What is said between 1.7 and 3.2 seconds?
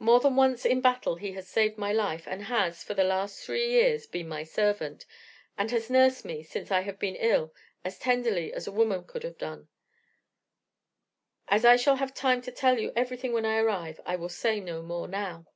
my life, and has, for the